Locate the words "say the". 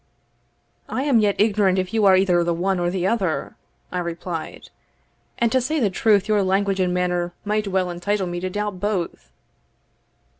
5.61-5.91